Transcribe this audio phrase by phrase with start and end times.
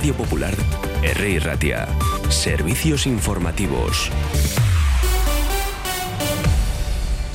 [0.00, 0.54] Radio Popular,
[1.02, 1.40] R.
[1.40, 1.86] Ratia.
[2.30, 4.10] Servicios informativos.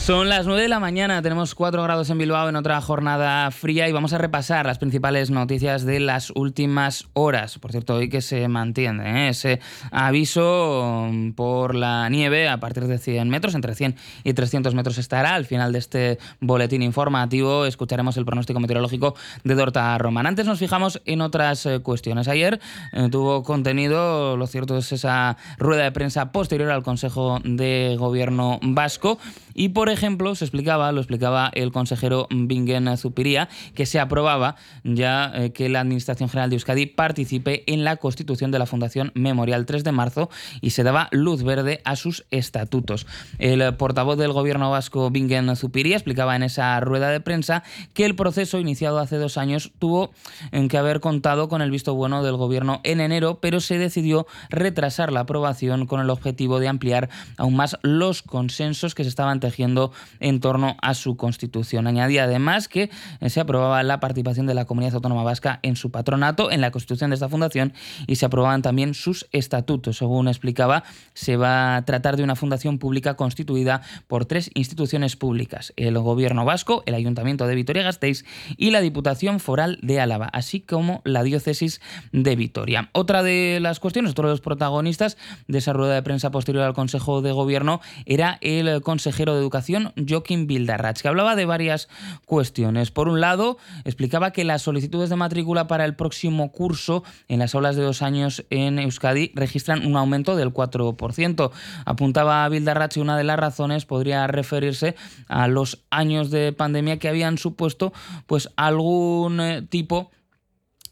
[0.05, 3.89] Son las 9 de la mañana, tenemos 4 grados en Bilbao en otra jornada fría
[3.89, 7.57] y vamos a repasar las principales noticias de las últimas horas.
[7.57, 9.29] Por cierto, hoy que se mantiene ¿eh?
[9.29, 14.99] ese aviso por la nieve a partir de 100 metros, entre 100 y 300 metros
[14.99, 15.33] estará.
[15.33, 20.27] Al final de este boletín informativo escucharemos el pronóstico meteorológico de Dorta Román.
[20.27, 22.27] Antes nos fijamos en otras eh, cuestiones.
[22.27, 22.59] Ayer
[22.93, 28.59] eh, tuvo contenido, lo cierto es esa rueda de prensa posterior al Consejo de Gobierno
[28.61, 29.17] vasco
[29.55, 35.31] y por ejemplo, se explicaba, lo explicaba el consejero Bingen Zupiría, que se aprobaba ya
[35.33, 39.65] eh, que la Administración General de Euskadi participe en la constitución de la Fundación Memorial
[39.65, 40.29] 3 de marzo
[40.61, 43.07] y se daba luz verde a sus estatutos.
[43.39, 48.15] El portavoz del gobierno vasco, Bingen Zupiría, explicaba en esa rueda de prensa que el
[48.15, 50.11] proceso iniciado hace dos años tuvo
[50.51, 54.27] en que haber contado con el visto bueno del gobierno en enero, pero se decidió
[54.49, 59.39] retrasar la aprobación con el objetivo de ampliar aún más los consensos que se estaban
[59.39, 59.84] tejiendo
[60.19, 61.87] en torno a su constitución.
[61.87, 65.91] Añadía además que eh, se aprobaba la participación de la comunidad autónoma vasca en su
[65.91, 67.73] patronato, en la constitución de esta fundación
[68.07, 69.97] y se aprobaban también sus estatutos.
[69.97, 75.73] Según explicaba, se va a tratar de una fundación pública constituida por tres instituciones públicas,
[75.75, 78.25] el gobierno vasco, el ayuntamiento de Vitoria-Gasteiz
[78.57, 82.89] y la Diputación Foral de Álava, así como la diócesis de Vitoria.
[82.93, 86.73] Otra de las cuestiones, otro de los protagonistas de esa rueda de prensa posterior al
[86.73, 89.74] Consejo de Gobierno era el consejero de Educación
[90.07, 91.87] Joaquín Bildarratz, que hablaba de varias
[92.25, 92.91] cuestiones.
[92.91, 97.55] Por un lado, explicaba que las solicitudes de matrícula para el próximo curso en las
[97.55, 101.51] aulas de dos años en Euskadi registran un aumento del 4%.
[101.85, 104.95] Apuntaba Bildarratz y una de las razones podría referirse
[105.27, 107.93] a los años de pandemia que habían supuesto
[108.27, 110.11] pues algún eh, tipo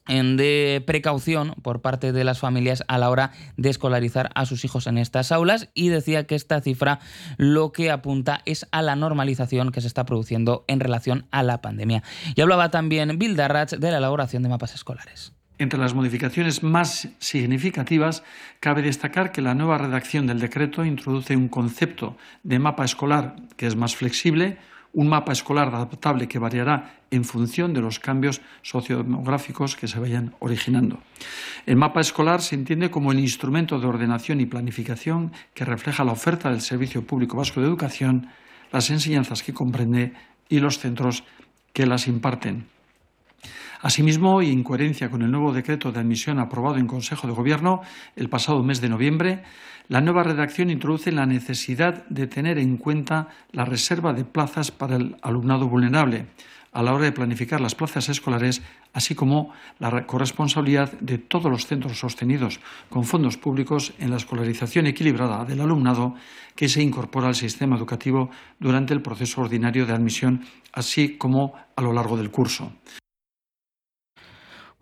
[0.07, 4.87] de precaución por parte de las familias a la hora de escolarizar a sus hijos
[4.87, 6.99] en estas aulas y decía que esta cifra
[7.37, 11.61] lo que apunta es a la normalización que se está produciendo en relación a la
[11.61, 12.03] pandemia.
[12.35, 15.33] Y hablaba también Bill Darrach de la elaboración de mapas escolares.
[15.59, 18.23] Entre las modificaciones más significativas,
[18.59, 23.67] cabe destacar que la nueva redacción del decreto introduce un concepto de mapa escolar que
[23.67, 24.57] es más flexible,
[24.93, 30.35] un mapa escolar adaptable que variará en función de los cambios sociodemográficos que se vayan
[30.39, 30.99] originando.
[31.65, 36.11] El mapa escolar se entiende como el instrumento de ordenación y planificación que refleja la
[36.11, 38.27] oferta del Servicio Público Vasco de Educación,
[38.71, 40.13] las enseñanzas que comprende
[40.47, 41.23] y los centros
[41.73, 42.67] que las imparten.
[43.83, 47.81] Asimismo, y en coherencia con el nuevo decreto de admisión aprobado en Consejo de Gobierno
[48.15, 49.43] el pasado mes de noviembre,
[49.89, 54.95] la nueva redacción introduce la necesidad de tener en cuenta la reserva de plazas para
[54.95, 56.27] el alumnado vulnerable
[56.71, 58.61] a la hora de planificar las plazas escolares,
[58.93, 64.87] así como la corresponsabilidad de todos los centros sostenidos con fondos públicos en la escolarización
[64.87, 66.15] equilibrada del alumnado
[66.55, 68.29] que se incorpora al sistema educativo
[68.61, 72.71] durante el proceso ordinario de admisión, así como a lo largo del curso.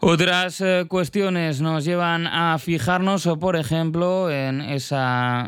[0.04, 5.48] Otras eh, cuestiones nos llevan a fijarnos, por ejemplo, en esa,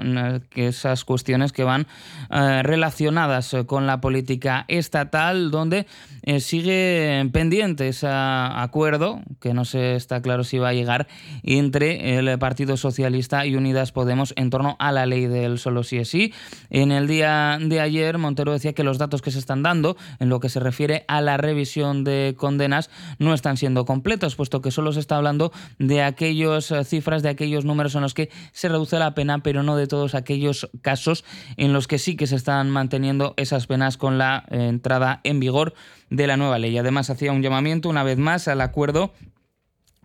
[0.53, 1.87] esas cuestiones que van
[2.29, 5.87] eh, relacionadas con la política estatal, donde
[6.21, 11.07] eh, sigue pendiente ese acuerdo, que no se está claro si va a llegar,
[11.41, 15.97] entre el Partido Socialista y Unidas Podemos en torno a la ley del solo sí
[15.97, 16.31] es sí.
[16.69, 20.29] En el día de ayer, Montero decía que los datos que se están dando en
[20.29, 24.71] lo que se refiere a la revisión de condenas no están siendo completos puesto que
[24.71, 28.67] solo se está hablando de aquellas eh, cifras, de aquellos números en los que se
[28.67, 31.23] reduce la pena, pero no de todos aquellos casos
[31.55, 35.73] en los que sí que se están manteniendo esas penas con la entrada en vigor
[36.09, 36.77] de la nueva ley.
[36.77, 39.13] Además, hacía un llamamiento una vez más al acuerdo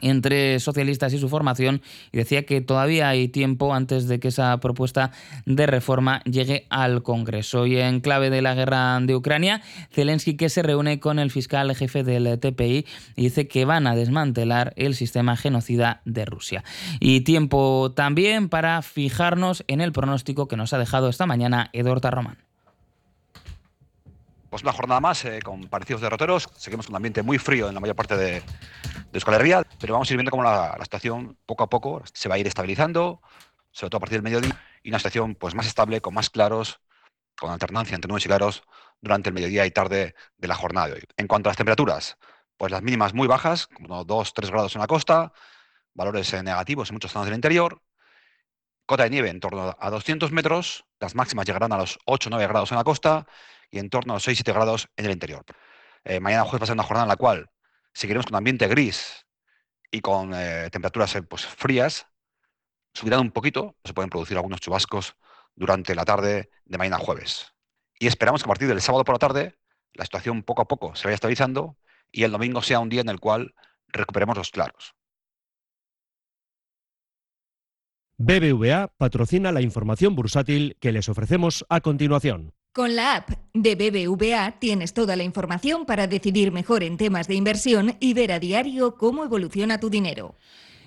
[0.01, 1.83] entre socialistas y su formación
[2.13, 5.11] y decía que todavía hay tiempo antes de que esa propuesta
[5.47, 7.67] de reforma llegue al Congreso.
[7.67, 11.75] Y en clave de la guerra de Ucrania, Zelensky que se reúne con el fiscal
[11.75, 12.87] jefe del TPI
[13.17, 16.65] y dice que van a desmantelar el sistema genocida de Rusia.
[17.01, 22.11] Y tiempo también para fijarnos en el pronóstico que nos ha dejado esta mañana Eduardo
[22.11, 22.39] Román.
[24.51, 26.49] Pues una jornada más eh, con parecidos derroteros.
[26.57, 28.43] Seguimos un ambiente muy frío en la mayor parte de,
[29.13, 32.37] de Euskal pero vamos a ir viendo cómo la, situación poco a poco se va
[32.37, 33.21] a ir estabilizando,
[33.71, 36.81] sobre todo a partir del mediodía, y una situación pues, más estable, con más claros,
[37.39, 38.63] con alternancia entre nubes y claros
[39.01, 41.03] durante el mediodía y tarde de la jornada de hoy.
[41.17, 42.19] En cuanto a las temperaturas,
[42.57, 45.33] pues las mínimas muy bajas, como 2-3 grados en la costa,
[45.95, 47.83] valores eh, negativos en muchos zonas del interior,
[48.87, 52.73] cota de nieve en torno a 200 metros, las máximas llegarán a los 8-9 grados
[52.73, 53.27] en la costa,
[53.71, 55.45] y en torno a 6-7 grados en el interior.
[56.05, 57.51] Eh, mañana jueves va a ser una jornada en la cual
[57.99, 59.27] seguiremos con ambiente gris
[59.91, 62.07] y con eh, temperaturas eh, pues, frías,
[62.95, 65.17] subirán un poquito, se pueden producir algunos chubascos
[65.57, 67.55] durante la tarde de mañana jueves.
[67.99, 69.59] Y esperamos que a partir del sábado por la tarde
[69.95, 71.77] la situación poco a poco se vaya estabilizando
[72.13, 73.57] y el domingo sea un día en el cual
[73.89, 74.95] recuperemos los claros.
[78.17, 82.55] BBVA patrocina la información bursátil que les ofrecemos a continuación.
[82.79, 87.35] Con la app de BBVA tienes toda la información para decidir mejor en temas de
[87.35, 90.37] inversión y ver a diario cómo evoluciona tu dinero.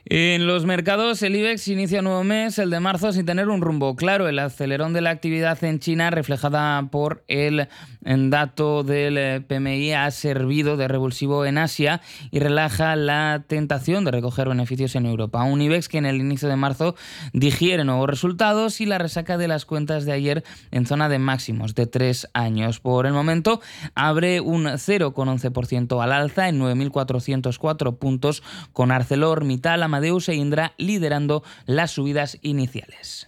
[0.06, 3.62] En los mercados, el IBEX inicia un nuevo mes, el de marzo, sin tener un
[3.62, 4.28] rumbo claro.
[4.28, 7.68] El acelerón de la actividad en China, reflejada por el
[8.04, 12.02] dato del eh, PMI, ha servido de revulsivo en Asia
[12.32, 15.44] y relaja la tentación de recoger beneficios en Europa.
[15.44, 16.96] Un IBEX que en el inicio de marzo
[17.34, 21.76] digiere nuevos resultados y la resaca de las cuentas de ayer en zona de máximos
[21.76, 22.80] de tres años.
[22.80, 23.62] Por el momento,
[23.94, 28.42] abre un 0,11% al alza en 9.404 puntos
[28.74, 33.28] con ArcelorMittal, Amadeus e Indra liderando las subidas iniciales.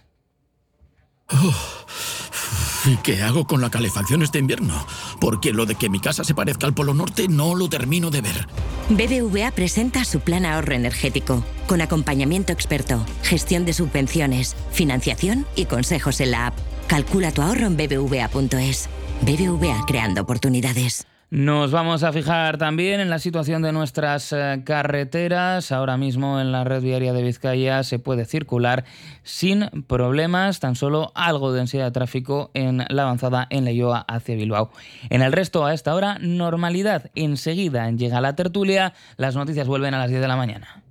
[2.86, 4.86] ¿Y qué hago con la calefacción este invierno?
[5.20, 8.22] Porque lo de que mi casa se parezca al Polo Norte no lo termino de
[8.22, 8.46] ver.
[8.88, 16.20] BBVA presenta su plan ahorro energético, con acompañamiento experto, gestión de subvenciones, financiación y consejos
[16.20, 16.54] en la app.
[16.86, 18.88] Calcula tu ahorro en bbva.es.
[19.22, 21.06] BBVA creando oportunidades.
[21.30, 25.72] Nos vamos a fijar también en la situación de nuestras eh, carreteras.
[25.72, 28.84] Ahora mismo en la red viaria de Vizcaya se puede circular
[29.22, 34.36] sin problemas, tan solo algo de densidad de tráfico en la avanzada en Leyoa hacia
[34.36, 34.70] Bilbao.
[35.10, 37.10] En el resto, a esta hora, normalidad.
[37.14, 38.92] Enseguida llega la tertulia.
[39.16, 40.83] Las noticias vuelven a las 10 de la mañana.